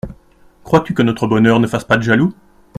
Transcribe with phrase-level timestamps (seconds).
[0.63, 2.33] Crois-tu que notre bonheur ne fasse pas de jaloux?